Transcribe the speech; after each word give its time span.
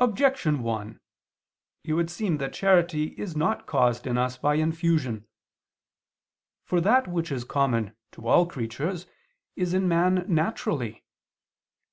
Objection 0.00 0.64
1: 0.64 0.98
It 1.84 1.92
would 1.92 2.10
seem 2.10 2.38
that 2.38 2.52
charity 2.52 3.14
is 3.16 3.36
not 3.36 3.66
caused 3.66 4.04
in 4.04 4.18
us 4.18 4.36
by 4.36 4.56
infusion. 4.56 5.28
For 6.64 6.80
that 6.80 7.06
which 7.06 7.30
is 7.30 7.44
common 7.44 7.94
to 8.10 8.26
all 8.26 8.46
creatures, 8.46 9.06
is 9.54 9.72
in 9.72 9.86
man 9.86 10.24
naturally. 10.26 11.04